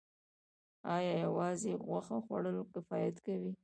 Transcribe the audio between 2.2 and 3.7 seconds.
خوړل کفایت کوي